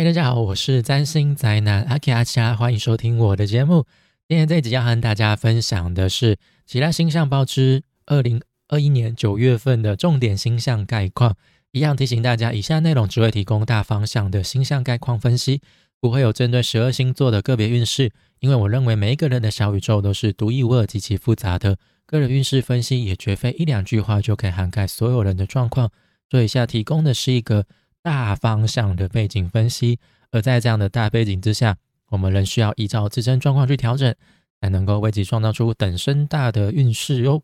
[0.00, 3.84] 嗨，大家好，我是占星宅男阿 K 阿奇啊，欢迎收听我的节目。
[4.26, 11.36] 今天这一集要和大家分享的是《其他星象报》之二零二一年九月份的重点星象概况。
[11.72, 15.60] 一样提醒大家，以下内容只会提供大方向的星象概况分析，
[16.00, 18.10] 不会有针对十二星座的个别运势。
[18.38, 21.76] 因为我认为每一个人的小宇宙都是独一无二、极其复杂的，
[22.06, 25.90] 个人运势分析也绝非一两句话就可以涵盖所有人的状况。
[26.30, 27.66] 所，以下提供的是一个。
[28.02, 29.98] 大方向的背景分析，
[30.30, 31.76] 而在这样的大背景之下，
[32.08, 34.14] 我们仍需要依照自身状况去调整，
[34.60, 37.42] 才能够为其创造出等身大的运势哟。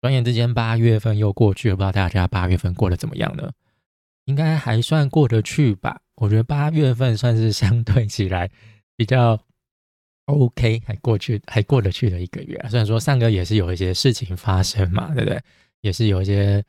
[0.00, 3.50] 转眼之间，八月份又过去了，不知道大家八月份过得怎么样呢？
[4.24, 6.00] 应该还算过得去吧？
[6.14, 8.50] 我觉得八月份算是相对起来
[8.96, 9.38] 比较
[10.24, 12.58] OK，还过去还过得去的一个月。
[12.70, 15.40] 虽然说上个月也是有一些事情发生嘛，对不对？
[15.82, 16.64] 也是有一些。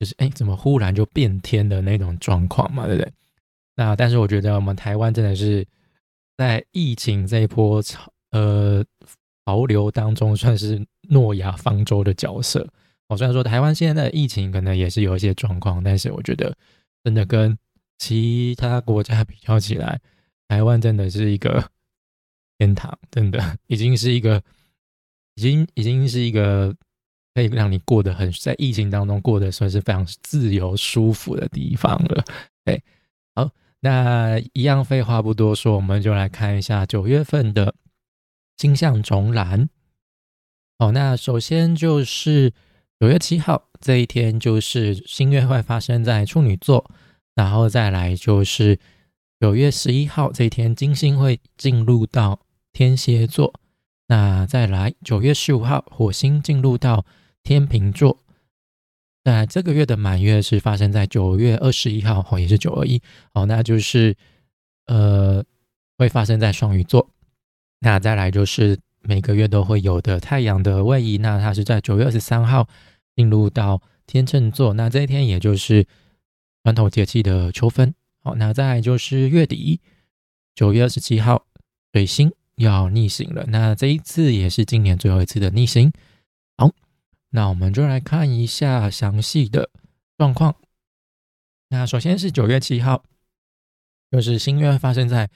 [0.00, 3.12] 就是哎，怎么忽然就变天的那种状况嘛，对不对？
[3.76, 5.66] 那但是我觉得我们台湾真的是
[6.38, 8.82] 在疫情这一波潮呃
[9.44, 12.66] 潮流当中，算是诺亚方舟的角色。
[13.08, 16.56] 我虽然说台湾现在的疫情可能也是有一些状况，但是我觉得
[17.04, 17.58] 真的跟
[17.98, 20.00] 其他国家比较起来，
[20.48, 21.70] 台湾真的是一个
[22.56, 24.42] 天堂，真的已经是一个，
[25.34, 26.74] 已经已经是一个。
[27.34, 32.24] 可以让你过得很在疫情当中过得算是非常自由舒服的地方了。
[32.64, 32.82] 对，
[33.34, 33.50] 好，
[33.80, 37.74] 那一样废话不多说，我们就来看一下九月份的
[38.56, 39.68] 星象重览。
[40.78, 42.52] 好，那首先就是
[42.98, 46.90] 九月七号这一天，就是新月会发生在处女座，
[47.34, 48.78] 然后再来就是
[49.38, 52.40] 九月十一号这一天，金星会进入到
[52.72, 53.54] 天蝎座。
[54.10, 57.06] 那再来九月十五号，火星进入到
[57.44, 58.18] 天秤座。
[59.22, 63.00] 那这个月的满月是发生在九月二十一号，哦，也是九二一，
[63.34, 64.16] 哦，那就是
[64.86, 65.44] 呃
[65.96, 67.08] 会发生在双鱼座。
[67.78, 72.66] 那再来就是每个月都会有的太阳的位移，那它是在九月二十三号
[73.14, 74.74] 进入到天秤座。
[74.74, 75.86] 那这一天也就是
[76.64, 77.94] 传统节气的秋分。
[78.24, 79.80] 好，那再来就是月底
[80.52, 81.44] 九月二十七号，
[81.92, 82.32] 水星。
[82.60, 85.90] 要逆行了，那这一次也是今年最后一次的逆行。
[86.58, 86.70] 好，
[87.30, 89.70] 那我们就来看一下详细的
[90.18, 90.54] 状况。
[91.70, 93.02] 那首先是九月七号，
[94.10, 95.26] 就是新月发生在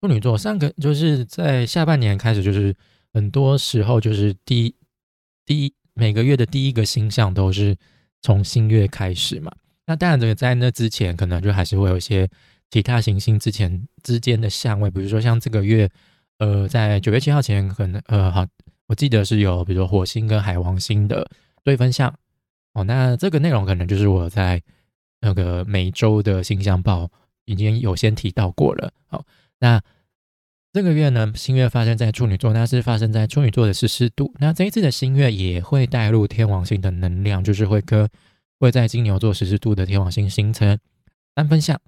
[0.00, 0.38] 处女座。
[0.38, 2.74] 上个就是在下半年开始，就是
[3.12, 4.74] 很多时候就是第一
[5.44, 7.76] 第一每个月的第一个星象都是
[8.22, 9.52] 从新月开始嘛。
[9.84, 12.26] 那当然，这个在那之前可能就还是会有一些
[12.70, 15.90] 其他行星之前之间的相位，比如说像这个月。
[16.40, 18.46] 呃，在九月七号前，可能呃，好，
[18.86, 21.30] 我记得是有，比如说火星跟海王星的
[21.62, 22.12] 对分相
[22.72, 22.82] 哦。
[22.82, 24.60] 那这个内容可能就是我在
[25.20, 27.10] 那个每周的星象报
[27.44, 28.90] 已经有先提到过了。
[29.06, 29.22] 好，
[29.58, 29.82] 那
[30.72, 34.32] 这个月呢，新月发生在处女座，那是发生在处女座的十四度。
[34.38, 38.08] 那这一次的新月也会带入天王星的能量，就是会跟
[38.58, 40.78] 会在金牛座十四度的天王星形成
[41.36, 41.78] 三分相。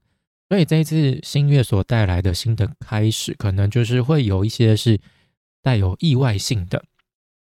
[0.53, 5.01] 所以这一次新月所带来的新的开始，可能就是会有一些是
[5.63, 6.85] 带有意外性的。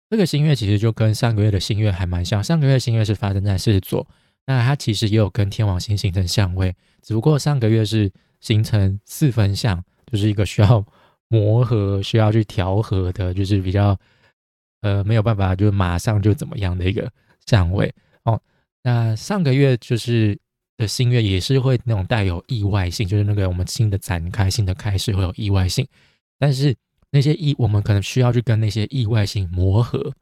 [0.09, 4.09] 这个新月其实就跟上个月的新月还蛮像，上个月新月是发生在狮子座，
[4.47, 10.83] 那它其实也有跟天王星形成相位，只不过上个月是形成四分相，就是一个需要
[11.29, 13.95] 磨合、需要去调和的，就是比较
[14.81, 17.13] 呃没有办法就马上就怎么样的一个
[17.45, 18.41] 相位哦。
[18.83, 20.41] 那上个月就是。
[20.77, 25.87] 的新月也是会那种带有意外性，就是那个我们新的展开、新的开始会有意外性，
[26.39, 26.75] 但是
[27.11, 30.13] 那些意我们可能需要去跟那些意外性磨合。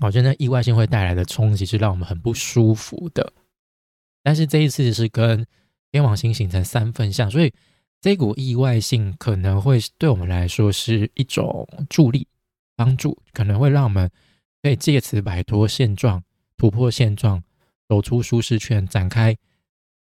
[0.00, 3.32] 我觉得那意外性会带来的冲击是让我们很不舒服的。
[4.24, 5.46] 但是这一次是跟
[5.92, 7.52] 天王星形成三分相，所以
[8.00, 12.26] 这股意外性可能会对我们来说是一种助力、
[12.74, 14.10] 帮助，可能会让我们
[14.62, 16.20] 可以借此摆脱现状、
[16.56, 17.40] 突破现状、
[17.88, 19.36] 走出舒适圈、展开。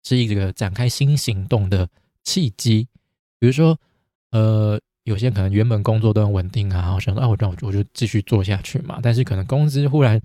[0.05, 1.89] 是一个展开新行动的
[2.25, 2.87] 契机，
[3.39, 3.79] 比如说，
[4.31, 9.01] 呃，有些可能原本工作都很稳定啊，我想说，啊，我我我就继续做下去嘛。
[9.03, 10.21] 但是可能公司忽然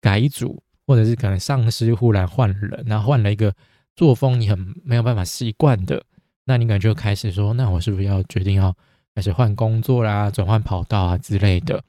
[0.00, 3.54] 改组，或者是可能上司忽然换人，然后换了一个
[3.94, 6.02] 作风，你很没有办法习惯的，
[6.44, 8.74] 那你可能就开始说，那我是不是要决定要
[9.14, 11.82] 开始换工作啦，转换跑道啊之类的？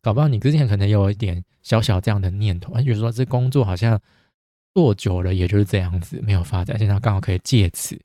[0.00, 4.00] 搞不好你之前可能有一点小小这样的念头，就是说这工作好像。
[4.74, 6.78] 做久了也就是这样子，没有发展。
[6.78, 8.00] 现在刚好可以借此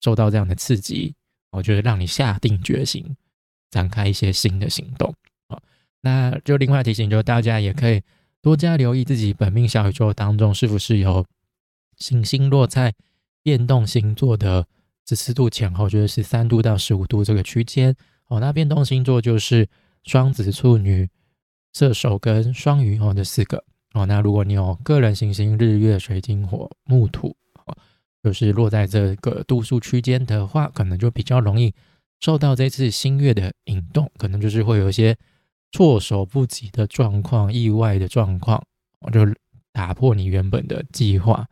[0.00, 1.14] 受到这样的刺激，
[1.50, 3.16] 我觉得让你下定决心
[3.70, 5.14] 展开一些新的行动
[5.48, 5.60] 啊。
[6.00, 8.02] 那就另外提醒，就大家也可以
[8.40, 11.26] 多加留意自己本命小宇宙当中是不是有
[11.96, 12.94] 行星落在
[13.42, 14.66] 变动星座的
[15.08, 17.96] 十四度前后，就是十三度到十五度这个区间。
[18.28, 19.68] 哦，那变动星座就是
[20.04, 21.08] 双子、处女、
[21.72, 23.64] 射手跟双鱼哦，这四个。
[23.96, 27.34] 哦，那如果你有个人行星日月水金火木土，
[27.64, 27.74] 哦，
[28.22, 31.72] 就是落在这个度数区间的话，可能就比较容易
[32.20, 35.16] 受到这次新月的引动，可能就是会有一些
[35.72, 38.62] 措手不及的状况、意外的状况，
[39.00, 39.26] 我就
[39.72, 41.48] 打破你原本的计划。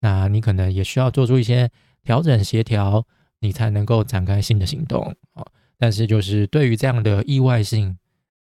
[0.00, 1.68] 那你可能也需要做出一些
[2.04, 3.04] 调整、协调，
[3.40, 5.12] 你才能够展开新的行动。
[5.34, 5.44] 哦，
[5.76, 7.98] 但是就是对于这样的意外性，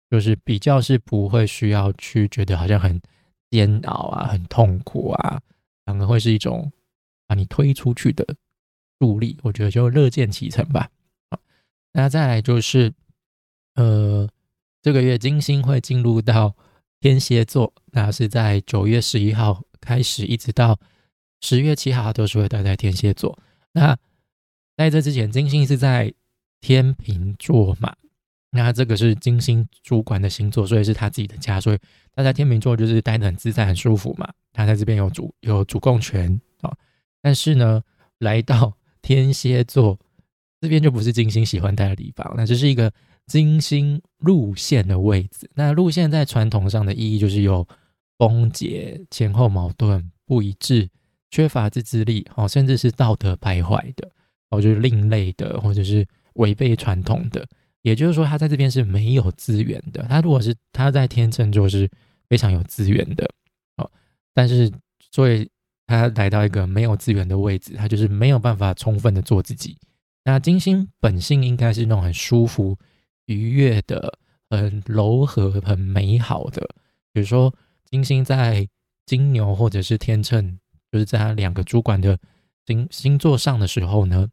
[0.08, 3.02] 就是比较是不会需要去觉得好像很。
[3.52, 5.42] 煎熬啊，很痛苦啊，
[5.84, 6.72] 反而会是一种
[7.26, 8.26] 把你推出去的
[8.98, 10.88] 助力，我觉得就乐见其成吧。
[11.28, 11.38] 好，
[11.92, 12.94] 那再来就是，
[13.74, 14.26] 呃，
[14.80, 16.56] 这个月金星会进入到
[16.98, 20.80] 天蝎座，那是在九月十一号开始，一直到
[21.42, 23.38] 十月七号都是会待在天蝎座。
[23.72, 23.94] 那
[24.78, 26.14] 在这之前，金星是在
[26.62, 27.94] 天平座嘛？
[28.54, 31.78] 那这个是金星主管的星座，所以是他自己的家，所以
[32.14, 34.30] 他在天秤座就是待得很自在、很舒服嘛。
[34.52, 36.70] 他在这边有主有主控权啊。
[37.22, 37.82] 但是呢，
[38.18, 39.98] 来到 天蝎座
[40.60, 42.92] 这边就不是金星喜欢待的地方，那这是一个
[43.26, 45.48] 金星路线的位置。
[45.54, 47.66] 那路线在传统上的意义就是有
[48.18, 50.88] 崩解、前后矛盾、不一致、
[51.30, 54.10] 缺乏自制力，哦，甚至是道德败坏的，
[54.50, 57.48] 哦，就是另类的，或者是违背传统的。
[57.82, 60.02] 也就是说，他在这边是没有资源的。
[60.08, 61.88] 他如果是他在天秤座是
[62.28, 63.28] 非常有资源的，
[63.76, 63.90] 哦，
[64.32, 64.72] 但是
[65.10, 65.48] 所以
[65.86, 69.76] 他来到一个没有资源的位置，他就是没有办法充分的做自己。
[70.24, 72.78] 那金星本性应该是那种很舒服、
[73.26, 74.16] 愉悦的、
[74.48, 76.66] 很柔和、很美好的。
[77.12, 77.52] 比如说，
[77.90, 78.66] 金星在
[79.04, 80.56] 金牛或者是天秤，
[80.92, 82.16] 就是在他两个主管的
[82.64, 84.28] 星星座上的时候呢，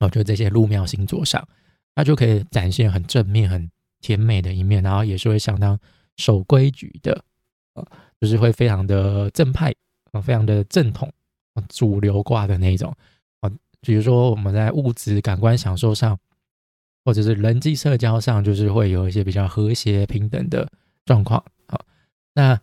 [0.00, 1.46] 哦，就这些路庙星座上。
[1.94, 3.70] 他就可以展现很正面、很
[4.00, 5.78] 甜美的一面，然后也是会相当
[6.16, 7.24] 守规矩的，
[7.74, 7.86] 啊，
[8.20, 9.74] 就是会非常的正派，
[10.12, 11.12] 啊，非常的正统，
[11.68, 12.94] 主流挂的那种，
[13.40, 13.50] 啊，
[13.80, 16.18] 比如说我们在物质感官享受上，
[17.04, 20.70] 或者是人际社交上，就是会有一些比较和谐平等的
[21.04, 21.78] 状况，啊，
[22.34, 22.58] 那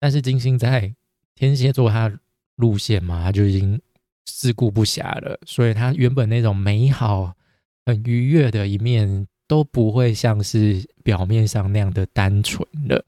[0.00, 0.92] 但是金星在
[1.34, 2.12] 天蝎座，它
[2.56, 3.80] 路线嘛，它就已经
[4.24, 7.34] 自顾不暇了，所以它原本那种美好。
[7.84, 13.04] 很愉悦的一面都不会像是表面上那样的单纯了，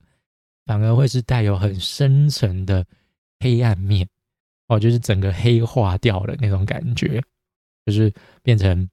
[0.66, 2.84] 反而会是带有很深沉的
[3.38, 4.06] 黑暗面
[4.66, 7.22] 哦，就是整个黑化掉了那种感觉，
[7.86, 8.12] 就是
[8.42, 8.88] 变成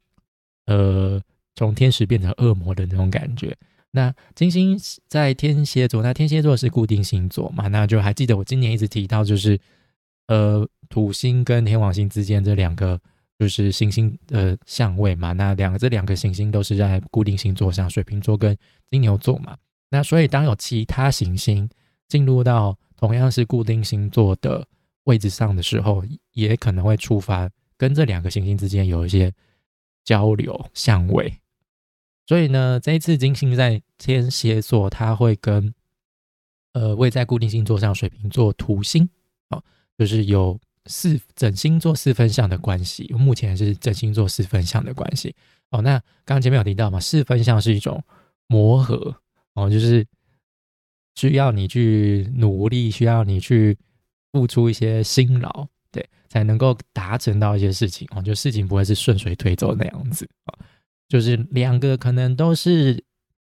[0.68, 1.19] 呃
[1.56, 3.57] 从天使变成恶魔的那种感觉。
[3.89, 7.68] 那金星在天蝎座，那天蝎座是固定星座嘛？
[7.68, 9.60] 那就还记得我今年一直提到，就是
[10.27, 13.01] 呃土星跟天王星之间这两个。
[13.41, 18.55] 就是行星的相位嘛，那两个这两个行星都是在固定星座上，水瓶座跟
[18.91, 19.57] 金牛座嘛。
[19.89, 21.67] 那所以当有其他行星
[22.07, 24.63] 进入到同样是固定星座的
[25.05, 26.03] 位置上的时候，
[26.33, 29.33] 也可能会触发跟这两个行星之间有一些
[30.03, 31.33] 交流相位。
[32.27, 35.73] 所以呢，这一次金星在天蝎座，它会跟
[36.73, 39.09] 呃位在固定星座上水瓶座土星
[39.49, 39.59] 啊，
[39.97, 40.59] 就是有。
[40.88, 45.36] 四整星座四分相的关系，目前是整星座四分相的关系。
[45.69, 48.03] 哦，那刚刚前面有提到嘛，四分相是一种
[48.48, 49.15] 磨合
[49.53, 50.05] 哦，就是
[51.15, 53.77] 需要你去努力，需要你去
[54.32, 58.22] 付出一些辛劳，对，才能够达成到一些事情哦。
[58.22, 60.58] 就事情不会是顺水推舟那样子啊，
[61.08, 63.03] 就是两个可能都是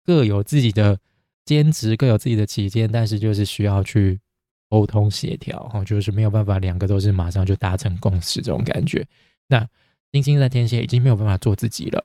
[0.05, 0.99] 各有自己的
[1.45, 4.21] 兼职，各有自己的起见，但是就是需要去。
[4.73, 9.07] 沟通协调，哈，就是没有办法，两个都是马上就达成共识这种感觉。
[9.47, 9.69] 那
[10.11, 12.03] 金星在天蝎已经没有办法做自己了，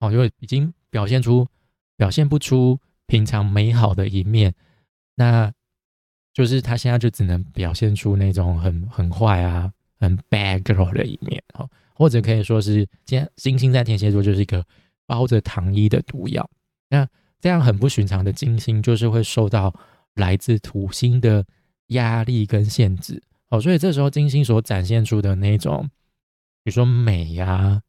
[0.00, 1.46] 哦，就已经表现出
[1.94, 4.54] 表现不出平常美好的一面，
[5.14, 5.52] 那
[6.32, 9.70] 就是他现在就只能表现出那种很很坏啊，
[10.00, 14.64] 很 bad girl 的一面，哦，或者可以说是，今天金星在天蝎座就是一个
[15.04, 16.48] 包着糖衣的毒药。
[16.88, 17.06] 那
[17.42, 19.70] 这样很不寻常的金星，就是会受到
[20.14, 21.44] 来自土星的。
[21.88, 25.88] 压力跟限制哦，所以这时候金星所展现出的那种，
[26.64, 27.80] 比如说美呀、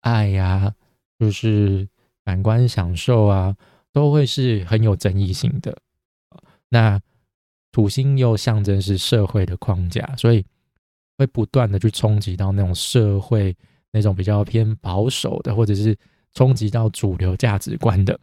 [0.00, 0.74] 爱呀，
[1.18, 1.88] 就是
[2.24, 3.56] 感官享受啊，
[3.92, 5.76] 都会是很有争议性的。
[6.68, 7.00] 那
[7.72, 10.44] 土星又象征是社会的框架，所以
[11.16, 13.56] 会不断的去冲击到那种社会
[13.90, 15.96] 那种比较偏保守的，或者是
[16.34, 18.18] 冲击到主流价值观的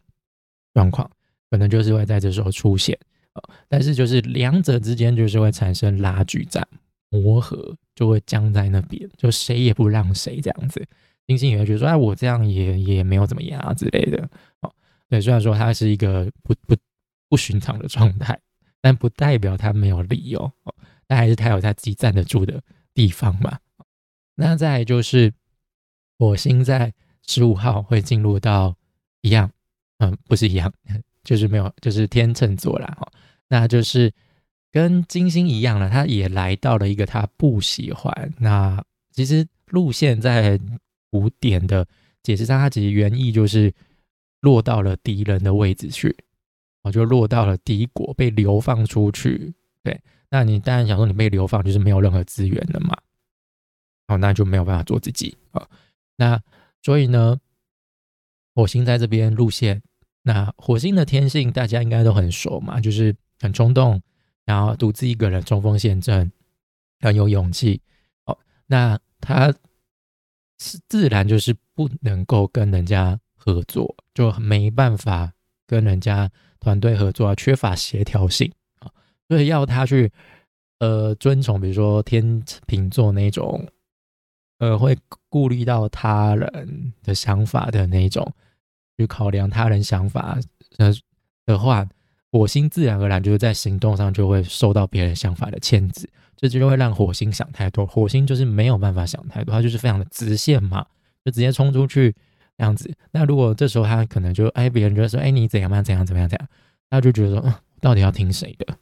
[0.74, 1.10] 状况，
[1.50, 2.96] 可能就是会在这时候出现。
[3.68, 6.68] 但是就是两者之间就是会产生拉锯战、
[7.10, 10.86] 磨合，就会僵在那边，就谁也不让谁这样子。
[11.26, 14.30] 金星也会觉得说，哎，我这样也也没有怎么样啊之类的。
[14.62, 14.74] 哦，
[15.10, 16.76] 对，虽然说它是一个不不
[17.30, 18.38] 不寻常的状态，
[18.82, 20.40] 但不代表它没有理由。
[20.64, 20.76] 哦，
[21.08, 22.62] 但还是它有它自己站得住的
[22.94, 23.58] 地方嘛。
[24.36, 25.32] 那再就是
[26.20, 26.94] 火星在
[27.26, 28.76] 十五号会进入到
[29.22, 29.50] 一样，
[30.00, 30.74] 嗯，不是一样，
[31.24, 32.98] 就是没有，就是天秤座啦。
[33.00, 33.10] 哈，
[33.54, 34.12] 那就是
[34.72, 38.34] 跟金星一样了，他也来到了一个他不喜欢。
[38.40, 40.60] 那其实路线在
[41.12, 41.88] 古典的
[42.24, 43.72] 解释上，它其实原意就是
[44.42, 46.18] 落到了敌人的位置去，
[46.82, 49.54] 哦，就落到了敌国，被流放出去。
[49.84, 52.98] 对，那你当然想说，你被流放就是没有任何资源了嘛？
[54.08, 55.70] 哦，那就没有办法做自己啊。
[56.16, 56.42] 那
[56.82, 57.38] 所以呢，
[58.56, 59.84] 火星在这边路线，
[60.24, 64.02] 那火星的天性大家应该都很熟嘛，就是很冲动，
[64.46, 66.32] 然后独自一个人冲锋陷阵，
[67.00, 67.82] 很有勇气。
[68.26, 68.38] 哦，
[68.68, 69.54] 那他
[70.60, 75.34] 是自然就是不能够跟人家合作，就没办法
[75.68, 78.92] 跟人家团队合作，缺乏协调性啊。
[79.28, 80.12] 所以要他去
[80.80, 83.68] 呃遵从，比如说天秤座那种。
[84.60, 84.98] 呃，会
[85.28, 88.26] 顾虑到他人的想法的那种，
[88.96, 90.40] 去考量他人想法
[90.78, 90.94] 呃
[91.46, 91.86] 的话，
[92.34, 97.86] 火星自然而然就是在行动上就会受到别人想法的牵制，这就会让火星想太多。
[97.86, 100.84] 火星就是没有办法想太多，它就是非常的直线嘛，
[101.24, 102.12] 就直接冲出去
[102.58, 102.92] 这样子。
[103.12, 106.50] 那如果这时候他可能就哎，别人就说哎你怎样怎样怎么样怎样，
[106.90, 108.76] 他就觉得说嗯，到底要听谁的，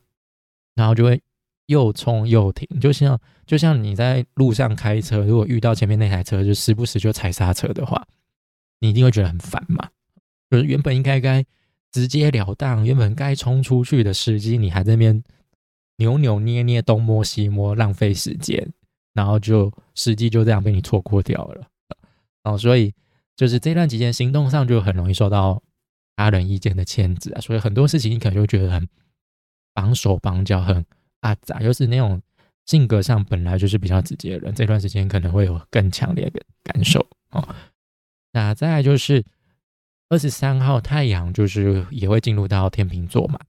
[0.74, 1.22] 然后就会。
[1.67, 8.05] 又冲又停，就像就像你在路上开车，如果遇到前面那台车，就时不时就踩刹车的话，
[8.79, 9.88] 你一定会觉得很烦嘛。
[10.50, 11.41] 就是原本应该该
[11.91, 15.24] 直截了当，原本该冲出去的时机，你还在那边
[15.98, 18.71] 扭扭捏捏，东摸西摸，浪费时间，
[19.13, 21.67] 然后就时机就这样被你错过掉了。
[22.43, 22.93] 哦，所以
[23.36, 25.62] 就是这段期间行动上就很容易受到
[26.15, 28.88] 他人意见的牵制啊，所以很多事情你可能就觉得很
[29.74, 30.86] 绑手绑脚，很。
[31.21, 32.19] 啊，杂又是那种
[32.65, 37.48] 性格上本来就是比较直接的人，这段时间可能会有更强烈的感受哦。
[38.31, 39.24] 那再来就是
[40.12, 43.39] 二十三号太阳就是也会进入到天秤座嘛。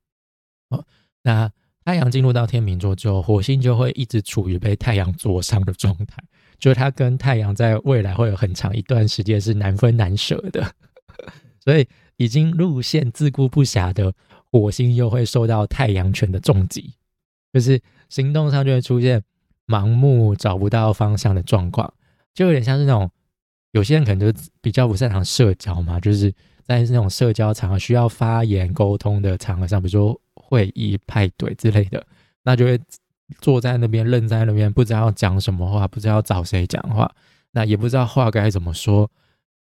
[0.68, 0.84] 哦，
[1.22, 1.50] 那
[1.84, 6.22] 太阳进入到天秤座之后，火星就会一直处于被太阳灼伤的状态，
[6.60, 10.72] 就是它跟太阳在未来会有很长一段时间是难分难舍的。
[11.58, 11.84] 所以
[12.16, 14.14] 已经路线自顾不暇的
[14.52, 16.94] 火星又会受到太阳拳的重击。
[17.52, 19.20] 就是行动上就会出现
[19.66, 21.92] 盲目找不到方向的状况，
[22.32, 23.10] 就有点像是那种
[23.72, 26.32] 有些人可能就比较不擅长社交嘛，就是
[26.64, 32.04] 在那种社交场合需要发言沟通的场合上，比如说会议、派对之类的，
[32.42, 32.80] 那就会
[33.40, 37.12] 坐在那边愣在那边，不知道讲什么话，不知道找谁讲话，
[37.50, 39.10] 那也不知道话该怎么说，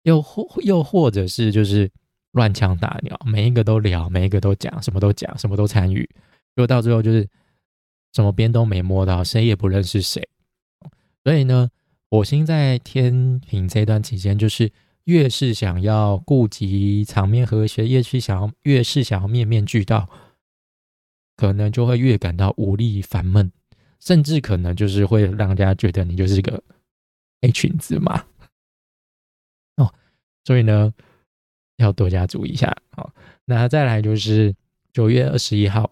[0.04, 1.90] 又或又或者是就是
[2.32, 6.10] 乱枪打鸟，每一个都聊，每一个都讲，什么都讲，什么都参与，
[6.56, 7.28] 就到最后就是。
[8.14, 10.26] 什么边都没摸到，谁也不认识谁，
[11.26, 11.70] 所以呢，
[12.10, 14.72] 火星在天平这段期间，就是
[15.06, 20.08] 越是想要顾及场面和谐，越是想要越是想要面面俱到，
[21.36, 23.52] 可能就会越感到无力烦闷，
[24.00, 26.62] 甚至可能就是会让人家觉得你就是个
[27.42, 28.26] 黑裙子嘛。
[29.78, 29.92] 哦，
[30.44, 30.94] 所以呢，
[31.78, 32.76] 要多加注意一下。
[32.92, 33.12] 好，
[33.46, 34.56] 那再来就是
[34.94, 35.92] 九月二十一号，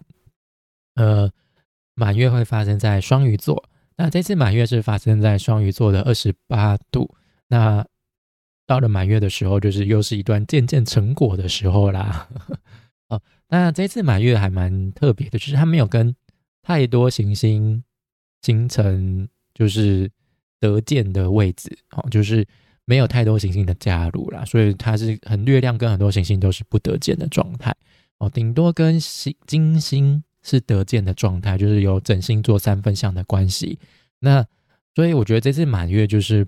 [0.94, 1.30] 呃。
[1.96, 7.14] 满月会发生在双鱼座，那这次满月是发生在双鱼座的二十八度。
[7.46, 7.86] 那
[8.66, 12.28] 到了满月的时候，就是又是一段渐渐成果的时候啦。
[13.08, 16.14] 哦，那这次满月还蛮特别的，就是它没有跟
[16.62, 17.82] 太多行星
[18.42, 20.10] 形成就是
[20.60, 22.46] 得见的位置，哦，就是
[22.84, 27.74] 没有太多行星的加入啦，所以它是很月亮跟很多行星都是不得见的状态。
[28.18, 30.22] 哦，顶多跟星金星。
[30.46, 33.78] 是得见的状态，就是有整星座三分相的关系。
[34.18, 34.46] 那
[34.94, 36.46] 所以我觉得这次满月就是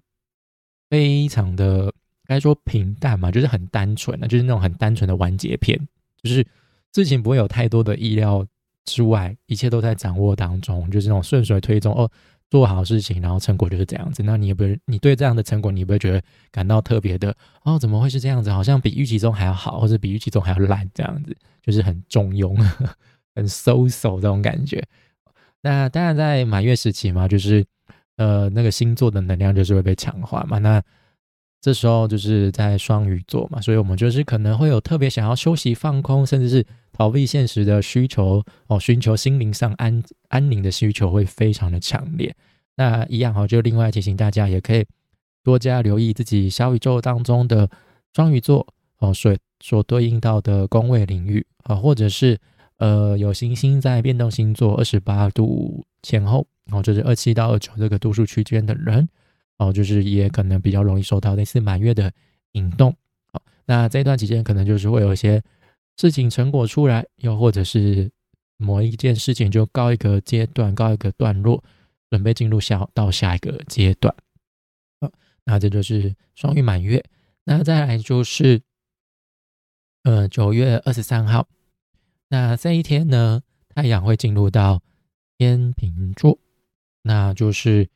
[0.90, 1.90] 非常的
[2.26, 5.78] 该说平淡嘛，就是很单纯的，就是那种很单纯的完结篇，
[6.22, 6.46] 就是
[6.92, 8.46] 事情不会有太多的意料
[8.84, 12.10] 之外，一切都在掌握当中，就是那种顺水推舟哦，
[12.50, 14.22] 做好事情，然后成果就是这样子。
[14.22, 17.78] 那你也不会，你对这样的成果，你也不会觉得感到特别的哦？
[17.78, 18.50] 怎么会是这样子？
[18.50, 22.56] 好像比预期中还要好，或者比预期中还要烂这样子，就是很中庸。
[23.36, 24.82] 很 so so 这种感觉，
[25.60, 27.62] 那当然在满月时期嘛，就是
[28.16, 30.56] 呃那个星座的能量就是会被强化嘛。
[30.56, 30.82] 那
[31.66, 42.32] 这时候就是在双鱼座嘛，所以我们就是可能会有特别想要休息、放空，甚至是逃避现实的需求哦，寻求心灵上安安宁的需求会非常的强烈。
[42.76, 44.86] 那一样哈，就另外提醒大家，也可以
[45.42, 47.68] 多加留意自己小宇宙当中的
[48.14, 48.64] 双鱼座
[49.00, 52.38] 哦，所所对应到的宫位领域啊，或者是
[52.78, 59.08] 呃有行星在变动星座二十八度前后哦，就是二七到二九这个度数区间的人
[59.58, 62.12] 哦，就是也可能比较容易受到类似满月的
[62.52, 62.94] 引动。
[63.32, 65.42] 好，那这一段期间可能就是会有一些
[65.96, 68.10] 事情成果出来，又或者是
[68.56, 71.62] 某一件事情就告一个阶段，告一个段落，
[72.10, 74.14] 准备进入下到下一个阶段。
[75.00, 75.10] 好，
[75.44, 77.04] 那这就是双鱼满月。
[77.44, 78.60] 那再来就是。
[80.02, 81.48] 呃，九月二十三号，
[82.28, 83.42] 那这一天呢，
[83.74, 84.80] 太阳会进入到
[85.36, 86.38] 天平座，
[87.02, 87.88] 那就是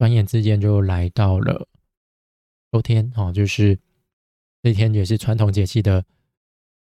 [0.00, 1.68] 转眼之间就来到了
[2.72, 3.78] 秋天哦，就是
[4.62, 6.02] 这天也是传统节气的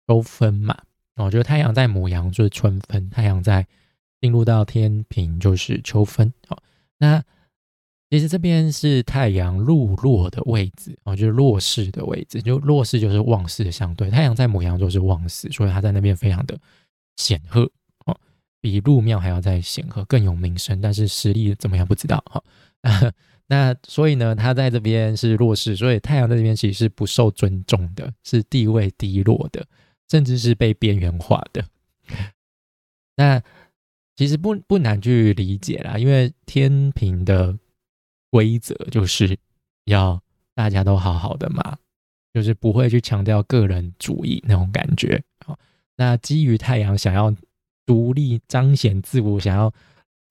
[0.08, 0.76] 秋分嘛。
[1.18, 3.68] 哦，就是太阳在母羊就是春分，太阳在
[4.20, 6.34] 进入到天平就是秋分。
[6.48, 6.64] 好，
[6.98, 7.24] 那。
[8.10, 12.40] 其实这边是太阳入落的位置哦，就是落势的位置。
[12.44, 16.56] 就落势就是旺势的相对，太阳在母羊就是旺势，所以它在那边非常的
[17.16, 17.68] 显赫
[18.06, 18.16] 哦，
[18.62, 20.80] 比入庙还要再显赫，更有名声。
[20.80, 22.44] 但是实力怎么样不知道哈。
[23.48, 29.66] 那所以呢，他在这边是弱势，所以太阳在这边其实是不受尊重的，是地位低落的，
[30.10, 31.66] 甚至是被边缘化的。
[33.16, 33.42] 那
[34.16, 37.58] 其实不不难去理解啦，因为天平的。
[38.34, 39.38] 规则就是
[39.86, 40.20] 要
[40.56, 41.78] 大家都好好的嘛，
[42.34, 45.22] 就是不会去强调个人主义那种感觉。
[45.98, 47.32] 那基于太阳想要
[47.86, 49.72] 独立彰显自我，想要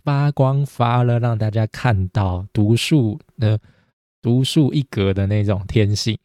[0.05, 3.59] 发光发热，让大家看到独树的
[4.21, 6.19] 独树一格的那种天性，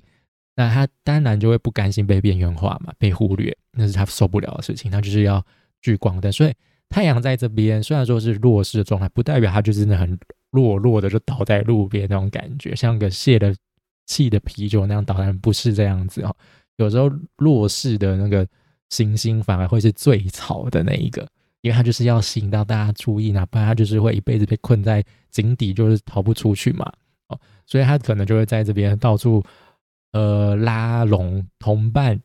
[0.55, 4.89] 那他当然就会不甘心被边缘化嘛，被忽略，那是他受不了的事情。
[4.91, 5.43] 他就是要
[5.81, 6.53] 聚光灯，所以
[6.89, 10.17] 太阳在这边虽然说是弱势的状态，不代表他就真的很。
[10.51, 13.53] 弱弱的就倒在路边那种感觉，像个泄了
[14.05, 16.33] 气的啤酒那样倒，但不是这样子哦。
[16.77, 18.47] 有时候弱势的那个
[18.89, 21.27] 行星反而会是最吵的那一个，
[21.61, 26.91] 因为他就是要吸引到大家注意，哪怕他就是会一辈子被困在井底，就是逃不出去嘛。
[27.27, 29.43] 哦，所以他可能就会在这边到处
[30.11, 32.19] 呃拉拢同伴，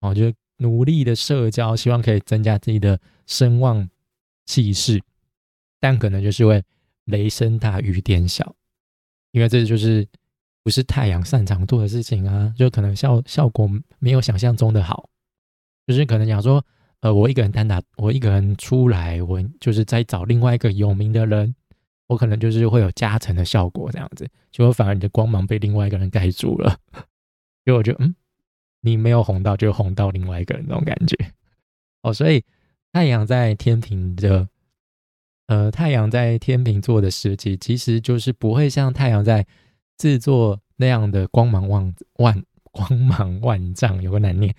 [0.00, 3.88] 哦，就努力的社交，希望可以增加自己的声望
[4.46, 5.02] 气势，
[5.80, 6.62] 但可能就是会。
[7.06, 8.54] 雷声大雨点小，
[9.32, 10.06] 因为这就是
[10.62, 13.68] 不是太阳擅长做的事情啊，就可能效效果
[13.98, 15.10] 没有想象中的好。
[15.84, 16.64] 就是可能讲说，
[17.02, 21.54] 呃，我一个人单打，我一个人出来，我就是在找另外一个有名的人，
[22.06, 26.78] 我可能就是会有加成的效果这样子，结果反而你的光芒被另外一个人盖住了，
[27.64, 28.14] 因为我就嗯，
[28.80, 31.16] 你没有红到，就红到另外一个人那种感觉。
[32.02, 32.42] 哦，所以
[32.92, 34.48] 太阳在天平的。
[35.48, 39.44] 呃，太阳在天秤座的时期，其实就是不会像太阳在
[39.98, 44.54] 制作那样的光芒万万光芒万丈，有个难念。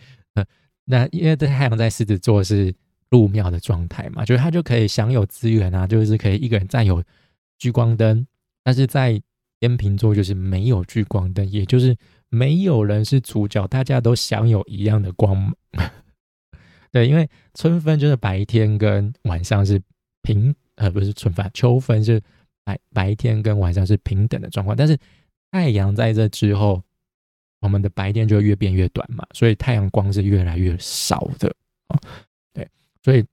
[0.85, 2.73] 那因为这太阳在狮子座是
[3.09, 7.03] 入庙的状态嘛，就是他就可以享有资源啊，就是可以一个人占有
[7.57, 8.25] 聚光灯。
[8.63, 9.21] 但是在
[9.59, 11.95] 天秤座就是没有聚光灯，也就是
[12.29, 15.55] 没有人是主角，大家都享有一样的光芒。
[16.91, 19.81] 对，因为春分就是白天跟晚上是
[20.21, 20.53] 平。
[20.75, 22.19] 呃，不是春分，秋分是
[22.63, 24.97] 白白天跟晚上是平等的状况，但是
[25.51, 26.81] 太阳在这之后，
[27.63, 31.51] 我们的白天就越变越短嘛，所以太阳光是越来越少的
[31.87, 31.99] 啊。
[32.53, 32.69] 对，
[33.01, 33.25] 所以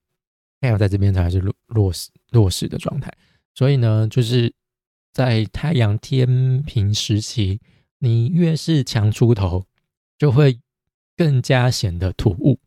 [0.61, 3.13] 太阳在这边才是落落实落实的状态。
[3.55, 4.51] 所以呢，就是
[5.13, 7.61] 在太阳天平时期，
[7.99, 9.67] 你越是强出头，
[10.17, 10.59] 就会
[11.17, 12.59] 更加显得突兀，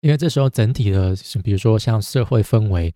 [0.00, 2.94] 因为这时候整体的，比如说像社会氛围。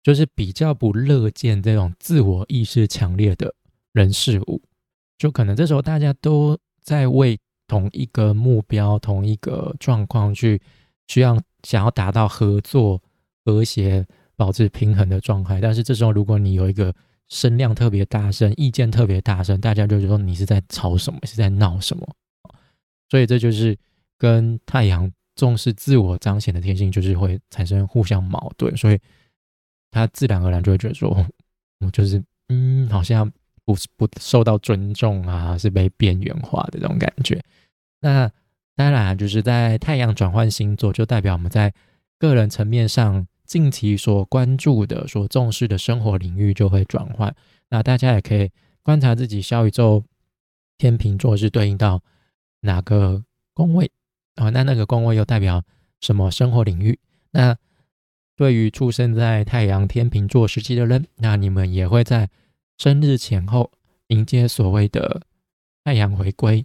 [0.00, 3.52] 就是比较不乐见这种自我意识强烈的
[3.92, 4.62] 人事物，
[5.18, 6.56] 就可能这时候大家都
[6.88, 10.58] 在为同一个目标、同一个状况去
[11.08, 12.98] 需要想要达到合作、
[13.44, 15.60] 和谐、保持平衡的状态。
[15.60, 16.94] 但是这时候，如果你有一个
[17.28, 22.08] 声量特别大声、意见特别大声，大家就觉得你是在吵什么，是在闹什么。
[23.10, 23.76] 所以这就是
[24.16, 28.74] 跟太阳重视自我彰显的天性，就是会产生互相矛盾。
[28.74, 28.98] 所以。
[29.90, 31.08] 他自然而然就会觉得说，
[31.80, 33.32] 我就是嗯，好像
[33.68, 37.38] 不不受到尊重啊，是被边缘化的这种感觉。
[38.00, 38.30] 那
[38.74, 41.74] 当然就是在太阳转换星座，就代表我们在
[42.18, 47.34] 个人层面上近期所关注的、所重视的生活领域就会转换。
[47.68, 48.50] 那大家也可以
[48.82, 50.02] 观察自己小宇宙
[50.78, 52.00] 天秤座是对应到
[52.60, 53.90] 哪个宫位
[54.36, 54.48] 啊？
[54.48, 55.62] 那那个宫位又代表
[56.00, 56.98] 什么生活领域？
[57.32, 57.54] 那
[58.34, 62.30] 对于出生在太阳天秤座时期的人，那你们也会在
[62.78, 63.70] 生日前后
[64.06, 65.20] 迎接所谓的
[65.82, 66.64] 太阳回归，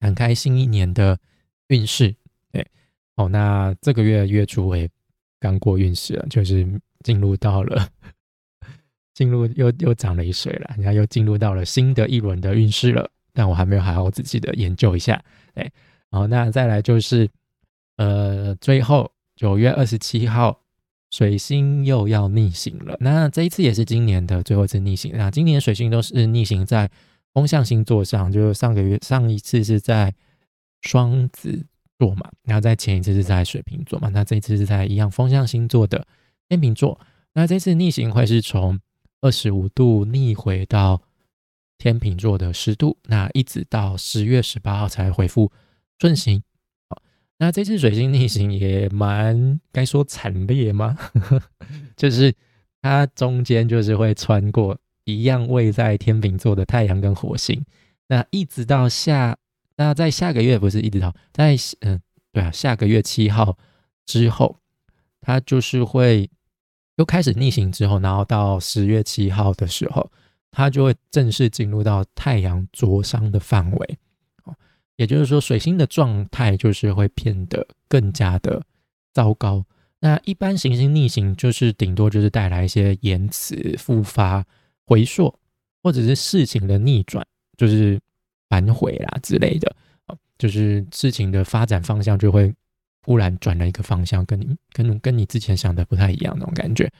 [0.00, 1.18] 展开新一年的
[1.66, 2.14] 运势。
[2.52, 2.64] 对，
[3.16, 4.88] 哦，那这个月月初也
[5.40, 6.66] 刚过运势了，就是
[7.02, 7.88] 进入到了
[9.12, 13.10] 进入又又涨了一水了，然后又进入到了新的一轮的运势了。
[13.32, 15.22] 但我还没有好好仔细的研究一下。
[15.54, 15.70] 哎，
[16.10, 17.28] 好，那再来就是
[17.96, 20.62] 呃，最后九月二十七号。
[21.10, 25.12] 水星又要逆行了，那这一次也是今年的最后一次逆行。
[25.14, 26.90] 那今年水星都是逆行在
[27.32, 30.14] 风象星座上，就是上个月上一次是在
[30.82, 31.64] 双子
[31.98, 36.06] 座嘛，然后在前一次是在水瓶座嘛，那这一次是在一样风象星座的
[36.48, 37.00] 天秤座。
[37.32, 38.78] 那这次逆行会是从
[39.20, 41.00] 二十五度逆回到
[41.78, 45.50] 天秤座的十度，那一直到十月十八号才回复
[45.98, 46.42] 顺行。
[47.38, 50.98] 那这次水星逆行也蛮该说惨烈吗？
[51.96, 52.34] 就是
[52.82, 57.64] 它中间就是会穿过一样位在天秤座的太阳跟火星，
[58.08, 59.36] 那一直到下，
[59.76, 62.00] 那在下个月不是一直到在嗯
[62.32, 63.56] 对啊下个月七号
[64.04, 64.56] 之后，
[65.20, 66.28] 它就是会
[66.96, 70.10] 又开始逆行之后，然后到十月七号的时候，
[70.50, 73.98] 它就会正式进入到太阳灼伤的范围。
[74.98, 78.60] 也就是说，水星的状态就是会变得更加的
[79.14, 79.64] 糟糕。
[80.00, 84.44] 那一般行星逆行就是顶多就是带来一些延迟、复发、
[84.86, 85.32] 回溯，
[85.84, 87.24] 或者是事情的逆转，
[87.56, 87.98] 就是
[88.48, 89.74] 反悔啦之类的。
[90.36, 92.52] 就是事情的发展方向就会
[93.04, 96.90] 忽然转了一个方向，跟你跟跟你之前想的不太一样那种感觉。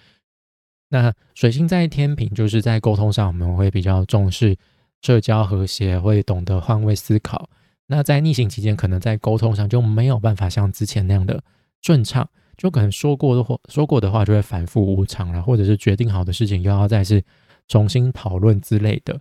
[0.88, 4.56] 那水星在天平，就是在沟通上我们会比较重视
[5.02, 7.48] 社交和谐，会懂得换位思考。
[7.90, 11.42] 那在逆行期间，可能在沟通上就没有办法像之前那样的
[11.82, 17.22] 顺畅，就可能说过的话说过的话就会反复无常了，或者是决定好的事情又要再次
[17.66, 19.18] 重新讨论之类的，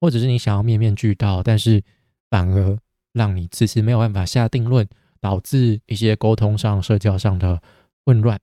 [0.00, 1.82] 或者是你想要面面俱到，但是
[2.30, 2.78] 反而
[3.12, 4.88] 让你迟迟没有办法下定论，
[5.20, 7.60] 导致一些沟通上、社交上的
[8.04, 8.38] 混乱。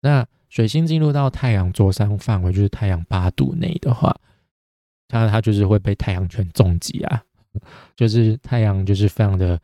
[0.00, 4.16] 那水星进入到太阳座山范围，就是太阳八度内的话，
[5.06, 7.22] 它它就是会被太阳圈重击啊。
[7.96, 9.60] 就是太阳，就是非常的，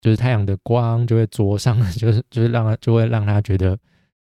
[0.00, 3.78] 就是太阳的光就会灼伤， 就是就是让他就会让他觉得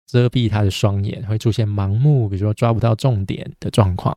[0.06, 4.16] 遮蔽他的双眼，会出现盲目，比如说抓不到重点的状况，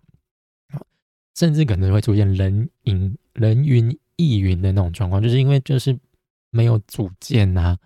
[1.36, 5.98] 甚至可能会出现人云人云亦云的那种状况，就是因为就是
[6.52, 7.78] 没有主见呐。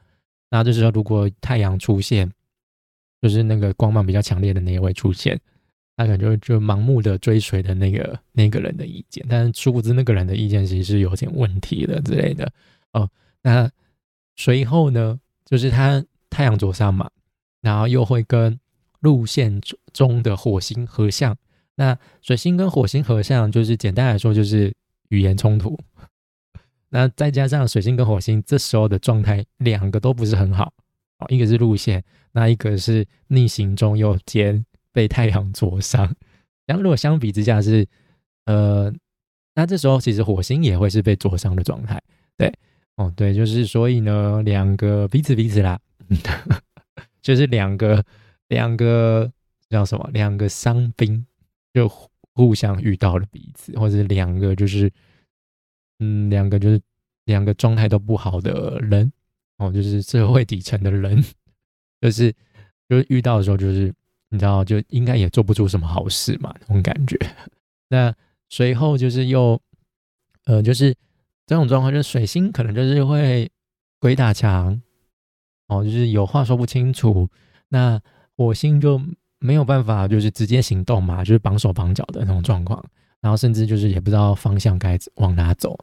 [0.49, 2.31] 那这时候如果太阳出现，
[3.21, 5.39] 就是那个光芒比较强烈的那一位出现。
[5.95, 12.51] 他可能就就盲目的追随的那个那个人的意见，但是殊不知那个人的意见其实是有点问题的之类的
[12.93, 13.09] 哦。
[13.41, 13.69] 那
[14.35, 17.09] 随后呢，就是他太阳左上嘛，
[17.61, 18.59] 然后又会跟
[19.01, 19.61] 路线
[19.93, 21.37] 中的火星合相。
[21.75, 24.73] 那水星跟火星合相，就是简单来说就是
[25.09, 25.77] 语言冲突。
[26.89, 30.73] 那再加上水星跟火星这时候的状态，两个都不是很好
[31.19, 31.27] 哦。
[31.29, 34.65] 一个是路线，那一个是逆行中又兼。
[34.93, 36.15] 被太阳灼伤，
[36.67, 37.85] 然后如果相比之下是，
[38.45, 38.93] 呃，
[39.55, 42.01] 那这时候其实火星也会是被灼伤的状态，
[42.37, 42.53] 对，
[42.95, 45.79] 哦，对，就是所以呢，两个彼此彼此啦，
[47.21, 48.05] 就是两个
[48.47, 49.29] 两个
[49.67, 50.07] 叫什么？
[50.13, 51.25] 两个伤兵
[51.73, 51.89] 就
[52.35, 54.91] 互相遇到了彼此，或者两个就是，
[55.99, 56.79] 嗯，两个就是
[57.25, 59.11] 两个状态都不好的人，
[59.57, 61.23] 哦，就是社会底层的人，
[61.99, 62.31] 就是
[62.87, 63.91] 就是遇到的时候就是。
[64.33, 67.15] 你知道，就应该也做不出什么好事嘛，那种感觉。
[67.87, 68.11] 那
[68.49, 69.61] 随后就是又，
[70.45, 70.91] 呃，就是
[71.45, 73.47] 这种状况，就是水星可能就是会
[73.99, 74.81] 鬼打墙，
[75.67, 77.29] 哦，就是有话说不清楚。
[77.69, 78.01] 那
[78.35, 78.99] 火星就
[79.37, 82.83] 没有办法，就是直接行动嘛，就是绑手绑脚的那种状况。
[83.21, 85.77] 然后甚至就是也不知道方向该往哪走。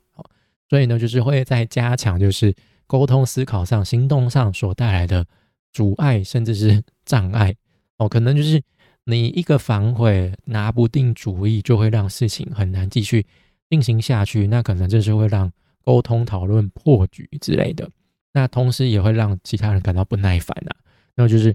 [0.69, 2.53] 所以呢，就是会在加强就是
[2.89, 5.25] 沟通、思考上、行动上所带来的
[5.73, 7.55] 阻碍，甚至是障碍。
[8.01, 8.63] 哦，可能就是
[9.05, 13.27] 你一个反悔拿不定主意，就会让事情很难继续
[13.69, 14.47] 进行下去。
[14.47, 15.53] 那可能就是会让
[15.85, 17.87] 沟通讨论破局之类的。
[18.33, 20.73] 那同时也会让其他人感到不耐烦啊。
[21.15, 21.55] 那就是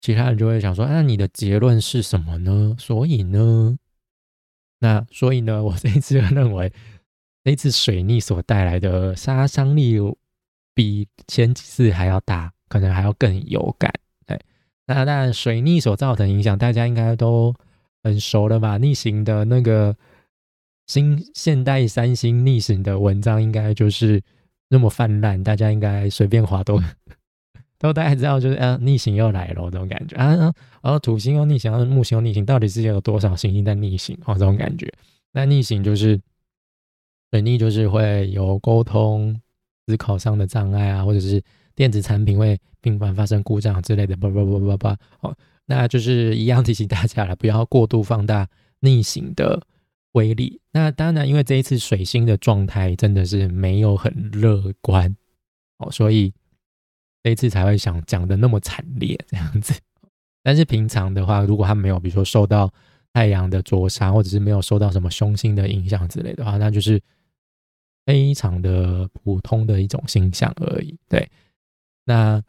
[0.00, 3.78] 其他人就会想说：“那你的结论是什么呢？”所以呢，
[4.80, 6.72] 那所以呢，我这一次认为，
[7.44, 9.98] 这次水逆所带来的杀伤力
[10.74, 13.92] 比前几次还要大，可能还要更有感。
[14.86, 17.54] 那当然，水逆所造成影响，大家应该都
[18.02, 18.78] 很熟了吧？
[18.78, 19.96] 逆行的那个
[20.86, 24.22] 新现代三星逆行的文章，应该就是
[24.68, 26.80] 那么泛滥，大家应该随便划都
[27.78, 30.34] 都大概知道，就是啊，逆行又来了这种感觉啊。
[30.82, 34.16] 然后土星又逆行，木星又逆行，到底是有多少行星在逆行？
[34.24, 34.90] 哦，这种感觉。
[35.32, 36.18] 那逆行就是
[37.32, 39.38] 水逆就是会有沟通、
[39.86, 41.42] 思考上的障碍啊，或者是
[41.74, 44.98] 电子产品会频繁发生故障之类的，叭叭叭叭叭。
[45.18, 49.60] 好，那就是一样提醒大家了，不要过度放大逆行的
[50.12, 50.60] 威力。
[50.70, 55.16] 那当然，因为这一次水星的状态真的是没有很乐观，
[55.78, 56.32] 哦，所以
[57.24, 59.74] 这一次才会想讲的那么惨烈这样子。
[60.44, 62.72] 但是平常的话，如果他没有，比如说受到
[63.12, 67.02] 太阳的灼伤，或者是没有受到什么凶星的影响之类的话，那就是。
[68.06, 71.28] 非常的普通的一种星象而已，对。
[72.04, 72.40] 那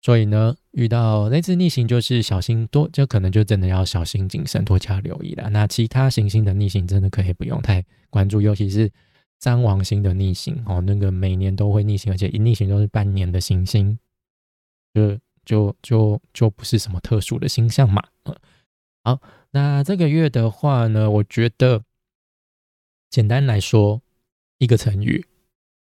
[0.00, 5.50] 所以呢，遇到类似逆行，就是小心多，就可能就真的要小心谨慎，多加留意了。
[5.50, 8.90] 那其他行星的逆行，真的可以不用太关注，尤其是
[9.40, 13.98] 三王星的逆行哦，那个每年都会逆行，而且一逆行都是半年的行星，
[14.94, 18.02] 就就就就不是什么特殊的星象嘛。
[19.04, 21.82] 好，那这个月的话呢，我觉得
[23.10, 24.02] 简单来说。
[24.60, 25.24] 一个成语，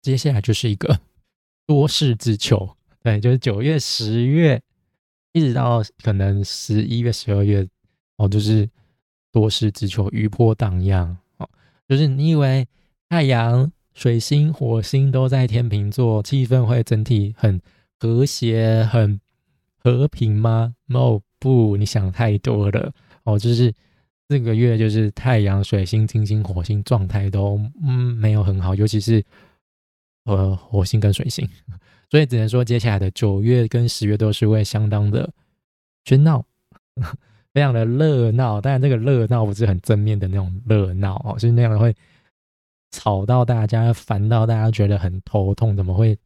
[0.02, 0.98] 接下来就是一个
[1.68, 2.75] 多事之秋，
[3.06, 4.60] 对，就是九月、十月，
[5.32, 7.64] 一直到可能十一月、十二月，
[8.16, 8.68] 哦，就是
[9.30, 11.48] 多事之秋，余波荡漾，哦，
[11.88, 12.66] 就是你以为
[13.08, 17.60] 太阳、水星、火星都在天秤座，气氛会整体很
[18.00, 19.20] 和谐、很
[19.78, 22.92] 和平吗？No，不，你想太多了，
[23.22, 23.72] 哦，就是。
[24.28, 29.24] 这个月就是太阳、水星、金星、火星状态都嗯没有很好，尤其是
[30.24, 31.48] 呃火星跟水星，
[32.10, 35.30] 所以只能说接下来的九月跟十月都是会相当的
[36.04, 36.44] 喧闹，
[37.52, 38.60] 非常的热闹。
[38.60, 41.94] 当然这个热闹不是很正面的那种热闹哦，是那样的会
[42.90, 46.16] 吵到大家、烦到大家觉得很头痛，怎么会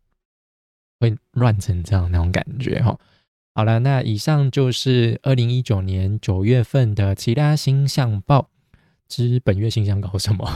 [1.01, 2.99] 会乱成这样那种感觉哈。
[3.55, 8.49] 好了，那以上就是二零一九年九月份的其他星象报
[9.11, 10.47] 知本月星想搞什么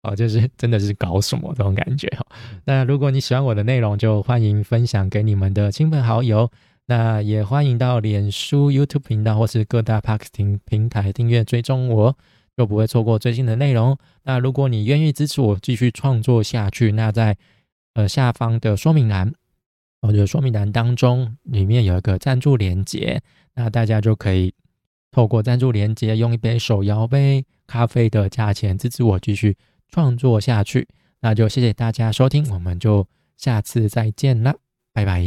[0.00, 0.14] 啊？
[0.16, 2.24] 就是真的是搞什么这种感觉哈。
[2.64, 6.50] 那如果你喜欢我的内容，就欢迎分享给你们的亲朋好友。
[6.86, 12.16] 那也欢迎到脸书、YouTube 频道或是各大 Parking 平台订阅追踪我，
[12.56, 13.98] 就不会错过最新的内容。
[14.22, 17.36] 那如果你愿意支持我继续创作下去，那在
[17.94, 19.32] 呃下方的说明栏。
[20.00, 23.22] 我就说明栏当中，里面有一个赞助连接，
[23.54, 24.52] 那大家就可以
[25.12, 29.56] 透过赞助连接，用一杯手摇杯咖啡的价钱支持我继续
[29.88, 30.88] 创作下去。
[31.20, 34.56] 那就谢谢大家收听，我们就下次再见啦，
[34.92, 35.22] 拜拜。